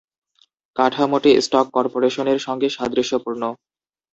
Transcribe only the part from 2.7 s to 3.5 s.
সাদৃশ্যপূর্ণ।